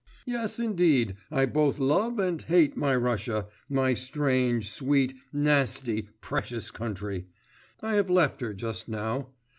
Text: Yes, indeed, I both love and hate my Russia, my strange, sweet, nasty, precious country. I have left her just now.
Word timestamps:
Yes, 0.25 0.57
indeed, 0.57 1.15
I 1.29 1.45
both 1.45 1.77
love 1.77 2.17
and 2.17 2.41
hate 2.41 2.75
my 2.75 2.95
Russia, 2.95 3.45
my 3.69 3.93
strange, 3.93 4.71
sweet, 4.71 5.13
nasty, 5.31 6.09
precious 6.21 6.71
country. 6.71 7.27
I 7.83 7.91
have 7.93 8.09
left 8.09 8.41
her 8.41 8.51
just 8.55 8.89
now. 8.89 9.27